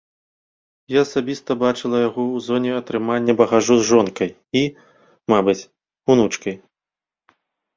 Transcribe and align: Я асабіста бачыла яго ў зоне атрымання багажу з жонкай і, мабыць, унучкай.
Я 0.93 0.99
асабіста 1.07 1.51
бачыла 1.63 1.97
яго 2.09 2.21
ў 2.23 2.37
зоне 2.47 2.71
атрымання 2.81 3.37
багажу 3.41 3.73
з 3.83 3.85
жонкай 3.91 4.29
і, 4.63 4.67
мабыць, 5.35 5.59
унучкай. 6.15 6.55